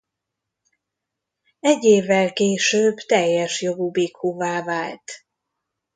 Egy 1.59 1.83
évvel 1.83 2.33
később 2.33 2.95
teljes 2.97 3.61
jogú 3.61 3.91
bhikkhuvá 3.91 4.63
vált. 4.63 5.11